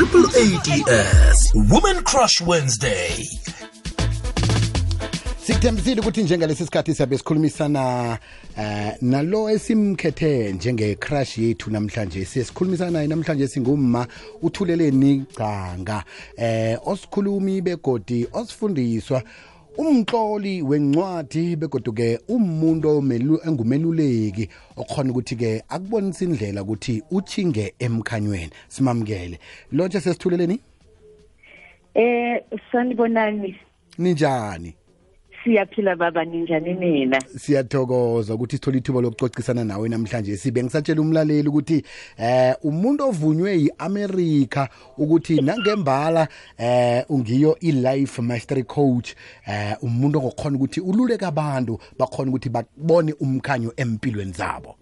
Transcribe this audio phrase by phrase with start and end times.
[0.00, 3.28] triple ads woman crush wednesday.
[5.44, 8.18] Sikuthembisile ukuthi njengalesi sikhathi siyabe sikhulumisana
[8.58, 12.24] eh nalo esimkhethe njenge-crush yethu namhlanje.
[12.24, 14.06] Sesikhulumisana naye namhlanje singumma
[14.42, 16.04] uthuleleni canga
[16.36, 19.22] eh osikhulumi begodi osifundiswa
[19.78, 22.88] umtloli wencwadi begodu-ke umuntu
[23.46, 28.50] engumeluleki okhona ukuthi-ke akubonisa indlela ukuthi uchinge emkhanyweni.
[28.68, 29.38] Simamukele.
[29.72, 30.60] Lotshe sesithuleleni?
[31.94, 33.56] Eh sanibonani.
[33.98, 34.74] Ninjani?
[35.44, 37.20] Siyaphila baba ninjani nina.
[37.20, 40.36] Siyathokoza ukuthi sithole ithuba lokucocisana nawe namhlanje.
[40.36, 41.84] Sibe ngisatshela umlaleli ukuthi
[42.18, 44.68] eh umuntu ovunywe yi-america
[44.98, 49.14] ukuthi nangembala eh ungiyo i-life mastery coach
[49.46, 54.79] eh umuntu ongokhona ukuthi ululeke abantu bakhona ukuthi babone umkhanyo empilweni zabo.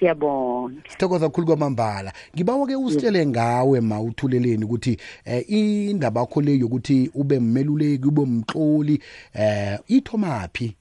[0.00, 2.12] Siyabona sithokoza kakhulu kwamambala.
[2.34, 9.02] Ngibawa-ke usitshele ngawe ma uthuleleni ukuthi eh indaba yakho le yokuthi ube mmeluleki ube mtloli
[9.34, 10.76] eh ithomaphi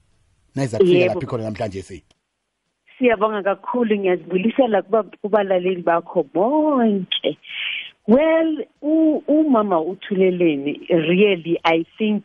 [0.55, 1.13] nayiza kufika Yebo.
[1.13, 2.03] laphi khona namhlanje si
[2.99, 7.37] siyabonga kakhulu ngiyazibulisela kuba kubalaleli bakho bonke.
[8.07, 12.23] Well u- umama uthuleleni really i think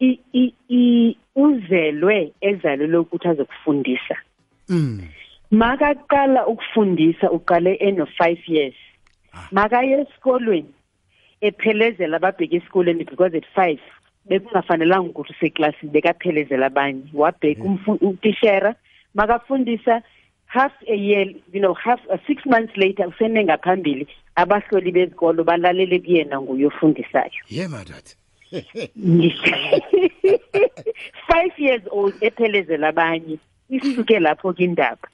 [0.00, 4.16] i, i, i, uzelwe ezalelwe ukuthi azokufundisa.
[4.68, 5.02] Mm.
[5.50, 8.74] Makaqala ukufundisa uqale eno 5 years.
[9.52, 10.74] Makaye esikolweni
[11.40, 13.78] ephelezela ababheka esikolweni because at 5
[14.28, 17.02] bekungafanelanga ukuthi useklasini bekaphelezela abanye.
[17.14, 18.74] Wabheka umfu- utishera
[19.14, 20.02] makafundisa
[20.46, 24.06] half a year you know half uh, six months later usene ngaphambili
[24.36, 28.04] abahloli bezikolo balalele kuyena nguyofundisayo ye madad.
[31.30, 33.38] Five years old ephelezela abanye
[33.70, 35.09] isuke lapho kindaba Hmm.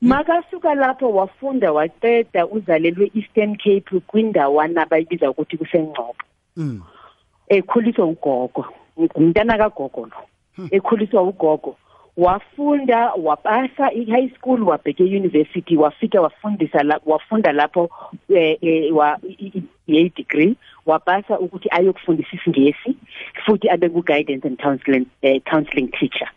[0.00, 6.22] Makasuka lapho wafunda waqeda uzalelwe Eastern Cape kwindawana abayibiza ukuthi kusengcobo.
[6.56, 6.82] Mm
[7.48, 8.64] ekhuliswa ugogo
[9.14, 10.20] umntana kagogo lo.
[10.70, 11.76] Ekhuliswa ugogo
[12.16, 17.90] wafunda wapasa i-high school wabheke university wafika wafundisa la, wafunda lapho
[18.34, 19.18] eh, eh, wa
[19.86, 22.96] i degree wapasa ukuthi ayokufundisa isingesi
[23.44, 26.28] futhi abe ku-guidance and counseling, eh, counseling teacher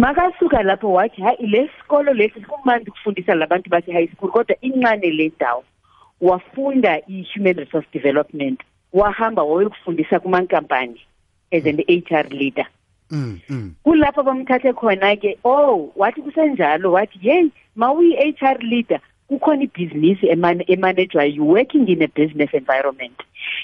[0.00, 5.64] makasuka lapho wathi hayi lesikolo lesi kumandi ukufundisa labantu base-high school kodwa incane le ndawo.
[6.20, 8.60] Wafunda i-human resource development
[8.92, 11.00] wahamba wayokufundisa kumankampani
[11.52, 12.66] as an HR leader.
[13.10, 13.74] Mm mm.
[13.82, 19.00] Kulapho bamthathe khona ke oh wathi kusenjalo wathi hey mawuyi-HR leader
[19.30, 23.14] kukhona ibhizinisi eman- emanejwayo you working in a business environment.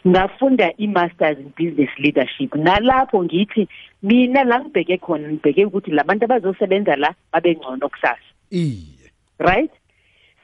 [0.06, 2.54] Ngafunda i-masters in business leadership.
[2.54, 3.68] Nalapho ngithi
[4.02, 8.30] mina la ngibheke khona ngibheke ukuthi labantu abazosebenza la babe ngcono kusasa.
[8.50, 9.10] Iye.
[9.38, 9.70] Right?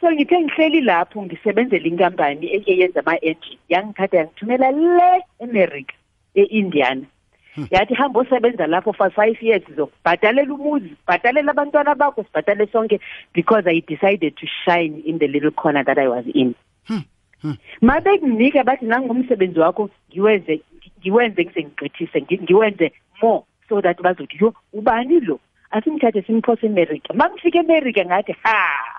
[0.01, 3.59] So ngithe ngihleli lapho ngisebenzela inkampani eyenza ama-engine.
[3.69, 5.95] Yangithatha yangithumela le eMerica
[6.35, 7.07] e-Indiana.
[7.71, 13.01] Yathi hamba osebenza lapho for five years zokubhadalela umuzi bhadalela abantwana bakho sibhadale sonke
[13.35, 16.55] because I decided to shine in the little corner that I was in.
[17.83, 20.61] Mabekunginika bathi nangumsebenzi wakho ngiwenze
[21.01, 22.93] ngiwenze ngisengigqithise ngi- ngiwenze
[23.23, 25.41] more so that bazothi yo ubani lo?
[25.71, 28.92] Asimthathe simphose eMerica mangifika eMerica ngathi ha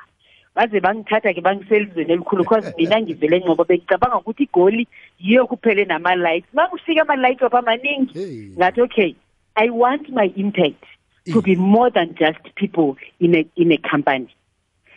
[0.56, 2.44] baze bangithatha ke bangiselizweni elikhulu.
[2.44, 4.88] Because mina ngivele ngoba bengicabanga ukuthi igoli
[5.20, 6.54] yiyo kuphele nama-lights.
[6.54, 8.50] Makufika ama-lights wapha amaningi Hey.
[8.58, 9.16] ngathi okay
[9.56, 10.84] i want my impact
[11.32, 14.28] to be more than just people in a, in a company.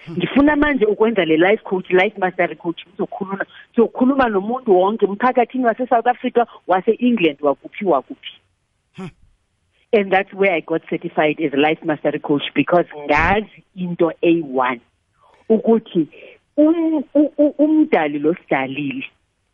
[0.07, 0.17] Hmm.
[0.17, 2.81] Ngifuna manje ukwenza le life coach life mastery coach.
[2.87, 8.33] Ngizokhuluma ngizokhuluma nomuntu wonke emphakathini wase-south africa wase-england wakuphi wakuphi.
[8.97, 9.09] Hmm.
[9.93, 13.07] And that's where i got certified as a life mastery coach because oh.
[13.07, 14.81] ngazi into eyi-one
[15.49, 16.09] ukuthi
[16.57, 19.05] um- u- u- umdali lo sidalile.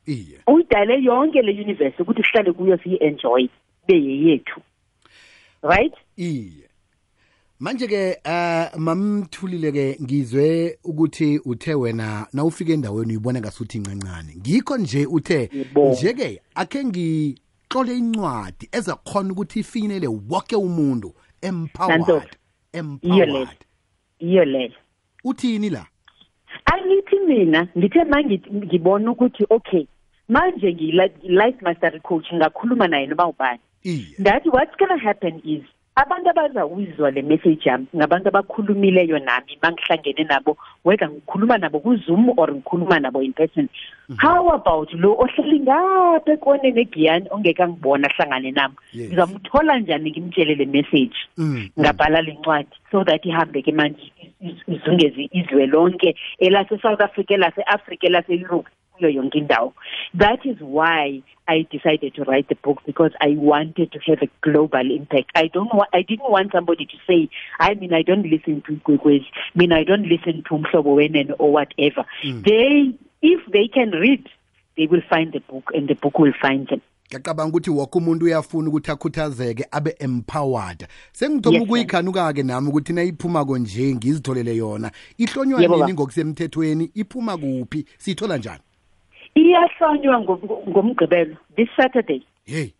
[0.06, 0.38] Iye.
[0.47, 3.48] Uyidale yonke le universe ukuthi sihlale kuyo siyi-enjoy
[3.88, 4.60] beyeyethu.
[5.62, 5.94] Right?
[6.16, 6.69] Iye.
[7.60, 14.34] Manje ke uh mamthulile ke ngizwe ukuthi uthe wena nawufika endaweni uyibona ngasuthi incancane.
[14.37, 15.90] Ngikho nje uthe Yebo.
[15.93, 22.26] nje ke akhe ngitlole incwadi ezakhona ukuthi ifinyelele wonke umuntu empowered Nantoka.
[22.72, 23.58] iyo leyo empowered.
[24.19, 24.72] Iyo leyo
[25.24, 25.86] uthini la?
[26.64, 29.86] Angithi mina ngithe manje ngibona ukuthi okay
[30.28, 33.60] manje ngiyi-life mastery coach ngakhuluma naye noma ubani.
[33.84, 34.06] Iye.
[34.19, 35.62] Ndathi what's gonna happen is
[35.96, 42.48] abantu abazawuyizwa le message yami ngabantu abakhulumileyo nami mangihlangene nabo whether ngikhuluma nabo kuzoom or
[42.52, 43.69] ngikhuluma nabo in person.
[44.19, 48.74] How about lo ohleli ngapha ekoneni egiyani ongeke angibona ahlangane nami?
[48.92, 49.08] Yes.
[49.08, 51.16] ngizamthola njani ngimtshele le message?
[51.36, 54.21] Mm, ngabhala le ncwadi so that ihambe ke manje iz-
[54.67, 59.75] izungeze izwe lonke elase-south africa elase-africa elase-europe kuyo yonke indawo
[60.19, 64.31] that is why I decided to write the book because I wanted to have a
[64.43, 65.31] global impact.
[65.35, 67.29] I don't want, I didn't want somebody to say,
[67.59, 71.53] I mean, I don't listen to Gwekwezi, mean, I don't listen to Mhlobo Wenen or
[71.53, 72.06] whatever.
[72.25, 72.44] Mm.
[72.44, 74.29] They, if they can read,
[74.77, 76.81] they will find the book and the book will find them.
[77.17, 80.87] Ngiyacabanga ukuthi woke umuntu uyafuna ukuthi akhuthazeke abe empowered.
[81.12, 84.91] Sengithoma Yes, ukuyikhanuka-ke nami ukuthi nayiphumako nje ngizitholele yona.
[85.19, 85.93] Ihlonywa Yebo, nini baba.
[85.94, 86.91] ngokusemthethweni?
[86.94, 87.85] Iphuma kuphi?
[87.99, 88.61] Siyithola njani?
[89.35, 92.23] Iyahlonywa ngo- ngomgqibelo this Saturday.
[92.44, 92.73] hey.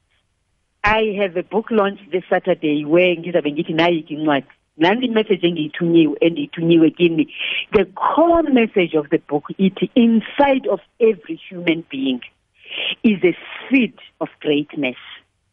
[0.85, 4.47] I have a book launch this Saturday where ngizabe ngithi nayiki incwadi
[4.79, 7.29] nanti imessage engiyithunyiwe endiyithunyiwe kini
[7.73, 12.21] the core message of the book ithi inside of every human being.
[13.03, 13.37] Is a
[13.69, 14.97] seed of greatness.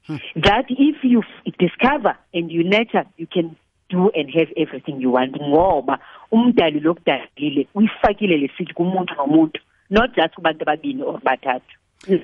[0.05, 0.17] Hmm.
[0.35, 1.23] That if you
[1.57, 3.55] discover and you nurture you can
[3.89, 5.35] do and have everything you want.
[5.35, 5.99] Ngoba
[6.31, 9.59] umdali lokudalile uyifakile lesithi kumuntu nomuntu
[9.89, 12.23] not just kubantu ababini or bathathu hmm.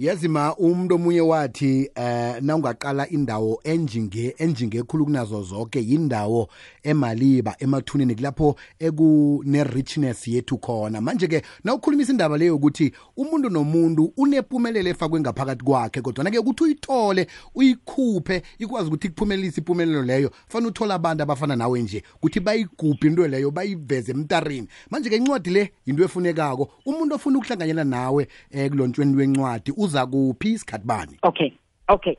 [0.00, 6.48] Yazi ma umuntu omunye wathi eh nawungaqala indawo enjinge enjinge khulu kunazo zonke yindawo
[6.82, 11.00] emaliba emathuneni kulapho ekune richness yethu khona.
[11.00, 16.64] Manje ke nawukhulumisa indaba leyo ukuthi umuntu nomuntu unempumelelo efakwe ngaphakathi kwakhe kodwa ke ukuthi
[16.64, 23.06] uyithole uyikhuphe ikwazi ukuthi kuphumelelise impumelelo leyo fanele uthole abantu abafana nawe nje ukuthi bayigubhe
[23.08, 26.72] into leyo bayiveze emtarini manje ke incwadi le into efunekako.
[26.86, 31.50] Umuntu ofuna ukuhlanganyela nawe eh kulontshweni lwencwadi uza kuphi isikhathi bani Okay.
[31.88, 32.16] Okay.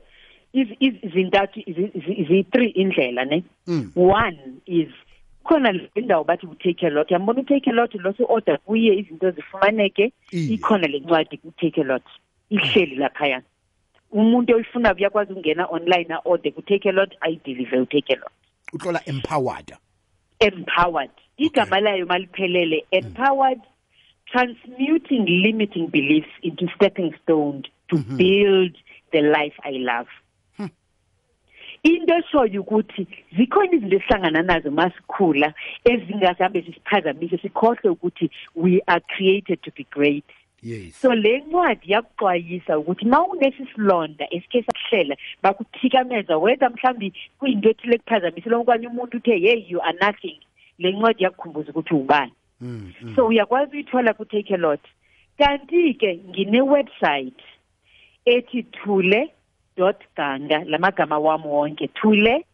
[0.52, 3.42] Is is zintathu zi- zi three indlela ne.
[3.66, 3.90] Mm.
[3.96, 4.88] One is
[5.44, 7.08] khona indawo bathi ku take a lot.
[7.10, 11.52] Yambona u take a lot lo so order kuye izinto zifumaneke ikhona le ncwadi ku
[11.60, 12.04] take a lot.
[12.50, 13.42] Ihleli lapha
[14.12, 18.10] Umuntu oyifuna uyakwazi ukungena online a order ku take a lot I deliver u take
[18.12, 18.32] a lot.
[18.74, 19.72] utlola empowered
[20.40, 21.10] Empowered.
[21.38, 23.60] Igama layo maliphelele empowered
[24.32, 28.16] transmuting limiting beliefs into stepping stones to mhm.
[28.16, 28.76] build
[29.12, 30.08] the life I love.
[30.56, 30.66] Hmm.
[31.82, 33.06] into eshoyo ukuthi
[33.36, 40.24] zikhona izinto esihlangana nazo masikhula ezingasambe sisiphazamise sikhohle ukuthi we are created to be great.
[40.62, 40.94] Yes.
[41.00, 47.98] So le ncwadi yakuxwayisa ukuthi ma unesi silonda esikhe sakuhlela bakuthikameza whether mhlawumbi kuyinto ethile
[47.98, 50.40] kuphazamisile okanye umuntu uthe hey you are nothing.
[50.78, 52.32] Le ncwadi yakukhumbuza ukuthi ubani
[52.62, 53.16] mm, mm.
[53.16, 54.80] so uyakwazi uyithola ku-take a lot.
[55.38, 57.42] Kanti-ke ngine-website
[58.26, 59.32] ethi thule
[59.76, 62.44] dot ganga la magama wami wonke thule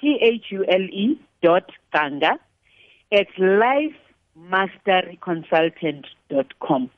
[0.00, 2.38] t h u l e dot ganga
[3.12, 3.98] at life
[4.34, 6.90] mastery consultant dot com.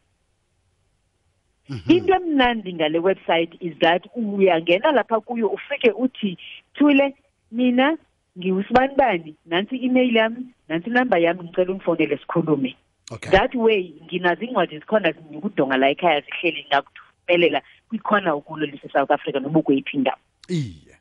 [1.69, 6.39] Into emnandi ngale website is that uyangena lapha kuyo ufike uthi
[6.75, 7.15] thule
[7.53, 7.99] mina
[8.39, 12.77] ngiwusibanibani nansi i-email yami nansi inamba yami ngicela ungifonele sikhulume.
[13.11, 13.31] Okay.
[13.31, 19.59] That way nginazo incwadi zikhona zinikudonga la ekhaya zihleli ngakuthumelela kwikhona ukulo lise-south africa noma
[19.59, 20.19] ukweyiphi indawo.
[20.49, 20.95] Iye.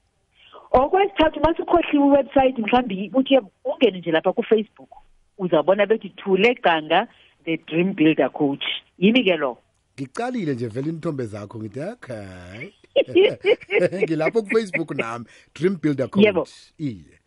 [0.72, 4.90] Okwesithathu uma sikhohliwe iwebsite mhlawumbe uthi ungene nje lapha kufacebook
[5.38, 7.08] uzabona bethi thule ganga
[7.46, 8.66] the dream builder coach.
[9.00, 9.58] Yimi ke lo?
[10.00, 12.72] Ngicalile nje vele inithombe zakho ngithi okay.
[14.04, 15.26] Ngilapho kufacebook nami
[15.56, 16.42] dream builder Yebo.
[16.42, 17.23] coach iye.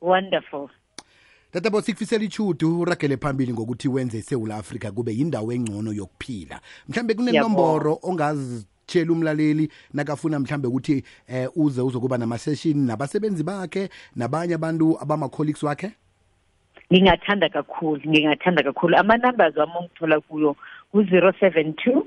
[0.00, 0.68] Wonderful.
[1.52, 6.60] Tatabo sikufisela ichudu uragele phambili ngokuthi wenze isewula afrika kube yindawo engcono yokuphila.
[6.88, 14.98] Mhlambe kunenomboro ongazitshela umlaleli nakafuna mhlambe ukuthi eh, uze uzokuba namaseshini nabasebenzi bakhe nabanye abantu
[15.00, 15.92] abama-colleagues wakhe?
[16.92, 18.96] Ngingathanda kakhulu ngingathanda kakhulu.
[18.96, 20.56] Ama-numbers wami ongithola kuyo
[20.92, 22.06] ku-zero seven two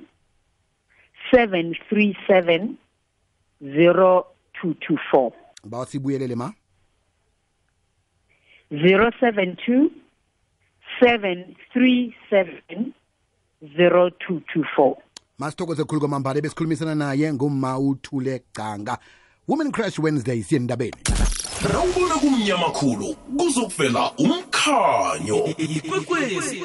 [1.32, 2.78] seven three seven
[3.64, 4.26] zero
[4.62, 5.32] two two four.
[5.64, 6.54] Bawa sibuyelele ma
[8.72, 9.92] zero seven two
[11.00, 12.94] seven three seven
[13.78, 14.98] zero two two four.
[15.40, 18.98] Masithokoze khulu kwamambala besikhulumisana naye ngumma uthule gcanga
[19.48, 20.94] women crash wednesday siye endabeni
[21.74, 25.46] rawubona kumnyama khulu kuzokuvela umkhanyo.
[25.58, 26.64] Ikwekwezi